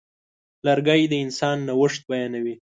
لرګی 0.65 1.01
د 1.07 1.13
انسان 1.25 1.57
نوښت 1.67 2.01
بیانوي. 2.09 2.55